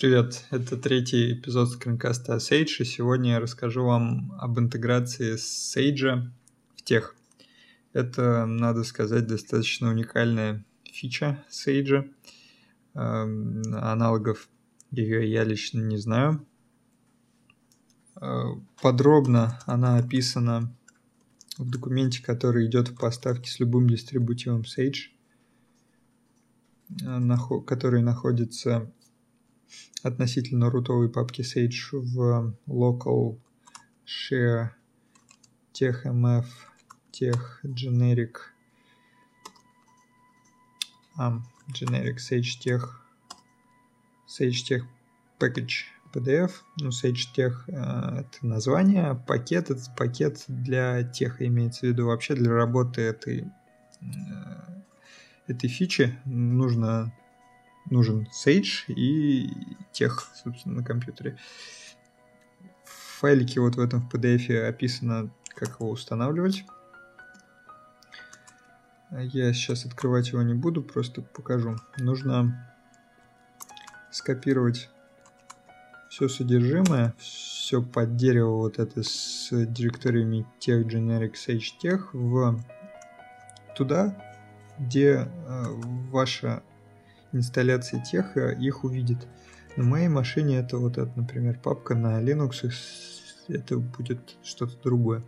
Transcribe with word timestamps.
Привет, 0.00 0.44
это 0.50 0.76
третий 0.76 1.32
эпизод 1.32 1.70
скринкаста 1.70 2.36
Sage, 2.36 2.82
и 2.82 2.84
сегодня 2.84 3.32
я 3.32 3.40
расскажу 3.40 3.84
вам 3.84 4.30
об 4.38 4.56
интеграции 4.60 5.34
Sage 5.34 6.30
в 6.76 6.82
тех. 6.82 7.16
Это, 7.92 8.46
надо 8.46 8.84
сказать, 8.84 9.26
достаточно 9.26 9.88
уникальная 9.88 10.64
фича 10.84 11.44
Sage. 11.50 12.12
Эм, 12.94 13.62
аналогов 13.74 14.48
ее 14.92 15.28
я 15.28 15.42
лично 15.42 15.80
не 15.80 15.96
знаю. 15.96 16.46
Э, 18.20 18.52
подробно 18.80 19.58
она 19.66 19.96
описана 19.96 20.72
в 21.56 21.68
документе, 21.68 22.22
который 22.22 22.66
идет 22.66 22.90
в 22.90 22.96
поставке 22.96 23.50
с 23.50 23.58
любым 23.58 23.90
дистрибутивом 23.90 24.60
Sage, 24.60 25.10
э, 27.02 27.64
который 27.66 28.02
находится 28.02 28.92
относительно 30.02 30.70
рутовой 30.70 31.10
папки 31.10 31.42
Sage 31.42 31.92
в 31.92 32.54
local 32.66 33.38
share 34.06 34.70
techmf 35.72 36.46
tech 37.12 37.40
generic 37.64 38.36
um, 41.18 41.42
generic 41.72 42.18
sage 42.18 42.58
tech 42.60 42.82
sage 44.26 44.64
tech 44.64 44.82
package 45.38 45.86
PDF, 46.12 46.62
ну, 46.80 46.88
Sage 46.88 47.32
Tech 47.34 47.52
э, 47.68 48.20
это 48.20 48.46
название, 48.46 49.14
пакет 49.26 49.70
это 49.70 49.82
пакет 49.96 50.44
для 50.48 51.02
тех 51.02 51.42
имеется 51.42 51.80
в 51.80 51.90
виду. 51.90 52.06
Вообще 52.06 52.34
для 52.34 52.52
работы 52.52 53.02
этой 53.02 53.44
э, 54.00 54.04
этой 55.46 55.68
фичи 55.68 56.18
нужно 56.24 57.12
нужен 57.90 58.28
Sage 58.32 58.84
и 58.88 59.50
тех, 59.92 60.28
собственно, 60.34 60.76
на 60.76 60.84
компьютере. 60.84 61.36
В 62.84 63.20
файлике 63.20 63.60
вот 63.60 63.76
в 63.76 63.80
этом 63.80 64.00
в 64.00 64.14
PDF 64.14 64.66
описано, 64.66 65.30
как 65.54 65.80
его 65.80 65.90
устанавливать. 65.90 66.64
Я 69.10 69.52
сейчас 69.52 69.86
открывать 69.86 70.28
его 70.28 70.42
не 70.42 70.54
буду, 70.54 70.82
просто 70.82 71.22
покажу. 71.22 71.76
Нужно 71.98 72.74
скопировать 74.10 74.90
все 76.10 76.28
содержимое, 76.28 77.14
все 77.18 77.82
под 77.82 78.16
дерево 78.16 78.56
вот 78.56 78.78
это 78.78 79.02
с 79.02 79.48
директориями 79.50 80.46
тех 80.58 80.86
generic 80.86 81.34
sage 81.34 81.78
тех 81.80 82.12
в 82.12 82.58
туда, 83.76 84.16
где 84.78 85.28
э, 85.28 85.64
ваша 86.10 86.62
инсталляции 87.32 88.00
тех 88.00 88.36
их 88.36 88.84
увидит. 88.84 89.26
На 89.76 89.84
моей 89.84 90.08
машине 90.08 90.58
это 90.58 90.78
вот 90.78 90.98
это, 90.98 91.12
например, 91.14 91.58
папка 91.62 91.94
на 91.94 92.20
Linux, 92.22 92.68
это 93.48 93.78
будет 93.78 94.36
что-то 94.42 94.76
другое. 94.82 95.22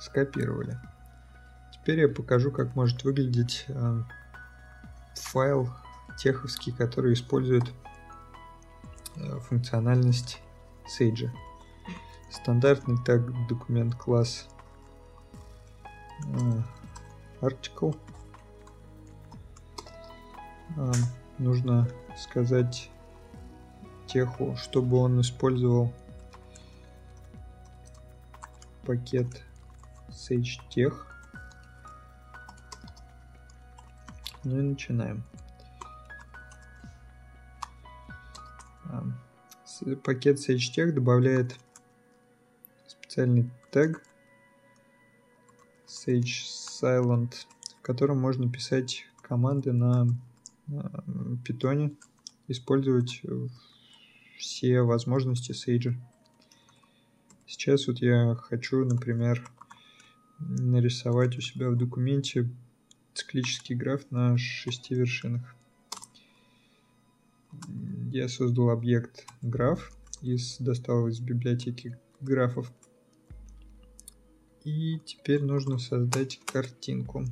Скопировали. 0.00 0.78
Теперь 1.72 2.00
я 2.00 2.08
покажу, 2.08 2.50
как 2.50 2.74
может 2.74 3.04
выглядеть 3.04 3.66
э, 3.68 4.02
файл 5.14 5.70
теховский, 6.18 6.72
который 6.72 7.12
использует 7.12 7.64
э, 9.16 9.38
функциональность 9.40 10.40
Sage. 10.86 11.30
Стандартный 12.30 12.96
так 13.04 13.46
документ 13.48 13.94
класс 13.96 14.48
э, 16.26 16.62
article. 17.44 17.96
А, 20.76 20.92
нужно 21.38 21.88
сказать 22.16 22.90
теху, 24.06 24.56
чтобы 24.56 24.98
он 24.98 25.20
использовал 25.20 25.92
пакет 28.84 29.42
sage 30.10 30.60
teх. 30.70 31.06
Ну 34.44 34.58
и 34.58 34.62
начинаем. 34.62 35.24
А, 38.84 39.04
пакет 40.02 40.38
sage 40.38 40.72
teх 40.74 40.94
добавляет 40.94 41.58
специальный 42.86 43.50
тег 43.70 44.02
Sage 45.86 46.63
Silent, 46.84 47.32
в 47.78 47.82
котором 47.82 48.20
можно 48.20 48.50
писать 48.50 49.06
команды 49.22 49.72
на 49.72 50.06
питоне, 51.44 51.92
использовать 52.48 53.22
все 54.38 54.82
возможности 54.82 55.52
Sage. 55.52 55.94
Сейчас 57.46 57.86
вот 57.86 57.98
я 57.98 58.34
хочу, 58.34 58.84
например, 58.84 59.48
нарисовать 60.38 61.38
у 61.38 61.40
себя 61.40 61.70
в 61.70 61.76
документе 61.76 62.50
циклический 63.14 63.74
граф 63.74 64.02
на 64.10 64.36
шести 64.36 64.94
вершинах. 64.94 65.54
Я 68.12 68.28
создал 68.28 68.70
объект 68.70 69.26
граф, 69.40 69.92
из, 70.20 70.58
достал 70.58 71.08
из 71.08 71.20
библиотеки 71.20 71.96
графов 72.20 72.70
и 74.64 74.98
теперь 75.04 75.42
нужно 75.42 75.78
создать 75.78 76.40
картинку. 76.44 77.24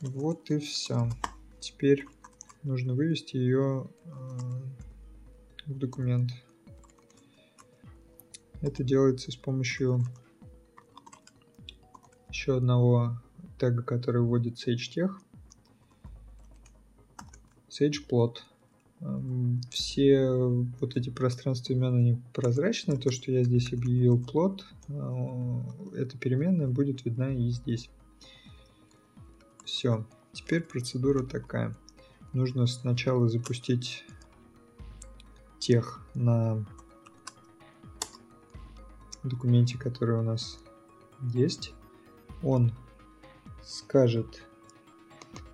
Вот 0.00 0.50
и 0.50 0.58
все. 0.58 1.08
Теперь 1.60 2.06
нужно 2.62 2.94
вывести 2.94 3.36
ее 3.36 3.90
э, 4.04 4.10
в 5.66 5.78
документ. 5.78 6.30
Это 8.60 8.82
делается 8.82 9.30
с 9.30 9.36
помощью 9.36 10.04
еще 12.30 12.56
одного 12.56 13.20
тега, 13.58 13.82
который 13.82 14.22
вводит 14.22 14.54
SageTech. 14.54 15.10
SagePlot. 17.68 18.38
Все 19.70 20.28
вот 20.80 20.96
эти 20.96 21.10
пространства 21.10 21.72
имен, 21.72 21.94
они 21.94 22.22
прозрачные. 22.32 22.98
То, 22.98 23.12
что 23.12 23.30
я 23.30 23.44
здесь 23.44 23.72
объявил 23.72 24.18
плод, 24.18 24.64
э, 24.88 25.60
эта 25.94 26.18
переменная 26.18 26.66
будет 26.66 27.04
видна 27.04 27.30
и 27.32 27.50
здесь. 27.50 27.90
Все. 29.64 30.04
Теперь 30.32 30.62
процедура 30.62 31.24
такая. 31.24 31.76
Нужно 32.32 32.66
сначала 32.66 33.28
запустить 33.28 34.04
тех 35.60 36.04
на 36.14 36.64
документе, 39.22 39.78
который 39.78 40.18
у 40.18 40.22
нас 40.22 40.58
есть. 41.34 41.72
Он 42.42 42.72
скажет 43.62 44.42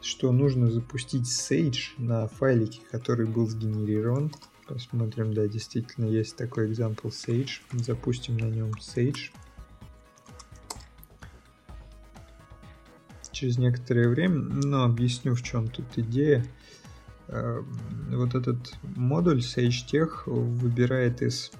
что 0.00 0.32
нужно 0.32 0.70
запустить 0.70 1.26
Sage 1.26 1.94
на 1.98 2.28
файлике, 2.28 2.80
который 2.90 3.26
был 3.26 3.46
сгенерирован. 3.46 4.32
Посмотрим, 4.66 5.32
да, 5.32 5.48
действительно 5.48 6.06
есть 6.06 6.36
такой 6.36 6.70
example 6.70 7.10
Sage. 7.10 7.60
Запустим 7.72 8.36
на 8.36 8.46
нем 8.46 8.70
Sage. 8.72 9.30
Через 13.32 13.58
некоторое 13.58 14.08
время, 14.08 14.36
но 14.36 14.84
объясню, 14.84 15.34
в 15.34 15.42
чем 15.42 15.68
тут 15.68 15.86
идея. 15.96 16.44
Эм, 17.28 17.66
вот 18.10 18.34
этот 18.34 18.74
модуль 18.96 19.38
Sage 19.38 19.86
Tech 19.90 20.24
выбирает 20.26 21.22
из, 21.22 21.52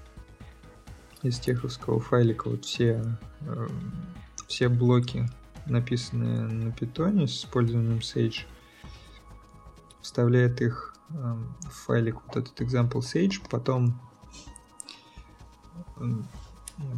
из 1.22 1.38
теховского 1.38 2.00
файлика 2.00 2.48
вот 2.48 2.64
все, 2.64 3.04
эм, 3.42 3.70
все 4.46 4.68
блоки 4.68 5.28
написанные 5.68 6.40
на 6.40 6.72
питоне 6.72 7.26
с 7.26 7.38
использованием 7.38 7.98
Sage, 7.98 8.46
вставляет 10.00 10.60
их 10.60 10.94
эм, 11.10 11.56
в 11.62 11.72
файлик 11.86 12.16
вот 12.26 12.36
этот 12.36 12.60
example 12.60 13.00
Sage, 13.00 13.40
потом 13.50 14.00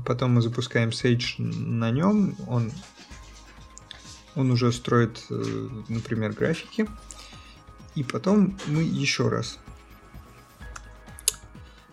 потом 0.05 0.35
мы 0.35 0.43
запускаем 0.43 0.91
Sage 0.91 1.39
на 1.39 1.91
нем, 1.91 2.35
он 2.47 2.71
он 4.37 4.51
уже 4.51 4.73
строит, 4.73 5.25
э, 5.31 5.69
например, 5.89 6.33
графики, 6.33 6.89
и 7.95 8.05
потом 8.05 8.57
мы 8.67 8.83
еще 8.83 9.29
раз 9.29 9.59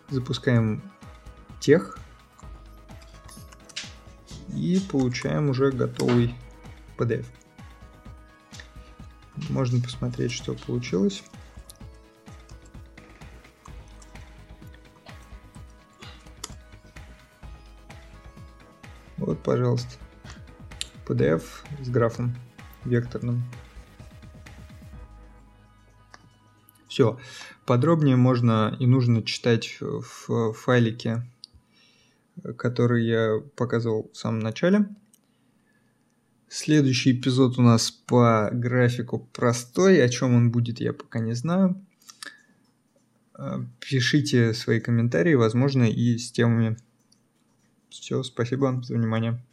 запускаем 0.10 0.82
тех 1.60 2.00
и 4.54 4.80
получаем 4.92 5.50
уже 5.50 5.72
готовый 5.72 6.36
PDF. 6.98 7.26
Можно 9.50 9.80
посмотреть, 9.82 10.32
что 10.32 10.54
получилось. 10.54 11.24
Вот, 19.18 19.44
пожалуйста, 19.44 19.90
PDF 21.06 21.44
с 21.82 21.90
графом 21.90 22.36
векторным. 22.86 23.44
Все. 26.88 27.20
Подробнее 27.66 28.16
можно 28.16 28.76
и 28.80 28.88
нужно 28.88 29.22
читать 29.24 29.78
в 29.82 30.54
файлике, 30.54 31.24
который 32.58 33.06
я 33.06 33.42
показывал 33.56 34.10
в 34.14 34.18
самом 34.18 34.40
начале. 34.40 34.88
Следующий 36.50 37.12
эпизод 37.12 37.60
у 37.60 37.62
нас 37.62 37.92
по 37.92 38.50
графику 38.54 39.20
простой. 39.34 40.04
О 40.04 40.08
чем 40.08 40.34
он 40.34 40.50
будет, 40.50 40.80
я 40.80 40.94
пока 40.94 41.20
не 41.20 41.34
знаю. 41.34 41.76
Э, 43.38 43.64
пишите 43.80 44.54
свои 44.54 44.80
комментарии, 44.80 45.34
возможно, 45.34 45.84
и 45.84 46.18
с 46.18 46.32
темами. 46.32 46.78
Все, 47.90 48.24
спасибо 48.24 48.82
за 48.82 48.94
внимание. 48.94 49.44